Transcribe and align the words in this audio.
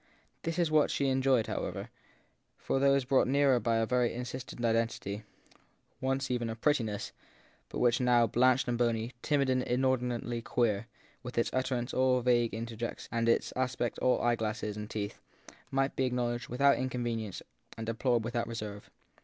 This 0.41 0.57
was 0.57 0.71
what 0.71 0.89
she 0.89 1.09
enjoyed, 1.09 1.45
how 1.45 1.63
ever, 1.63 1.91
for 2.57 2.79
those 2.79 3.05
brought 3.05 3.27
nearer 3.27 3.61
a 3.63 3.85
very 3.85 4.11
insistent 4.15 4.65
identity, 4.65 5.21
once 5.99 6.31
even 6.31 6.49
of 6.49 6.59
prettiness, 6.59 7.11
but 7.69 7.77
which 7.77 8.01
now, 8.01 8.25
blanched 8.25 8.67
and 8.67 8.79
bony, 8.79 9.11
timid 9.21 9.47
and 9.47 9.61
inordinately 9.61 10.41
queer, 10.41 10.87
with 11.21 11.37
its 11.37 11.51
utterance 11.53 11.93
all 11.93 12.19
vague 12.21 12.51
interjec 12.53 12.97
tion 13.01 13.09
and 13.11 13.29
its 13.29 13.53
aspect 13.55 13.99
all 13.99 14.19
eyeglass 14.23 14.63
and 14.63 14.89
teeth, 14.89 15.19
might 15.69 15.95
be 15.95 16.09
acknow 16.09 16.31
ledged 16.31 16.49
without 16.49 16.79
inconvenience 16.79 17.43
and 17.77 17.85
deplored 17.85 18.23
without 18.23 18.47
reserve. 18.47 18.89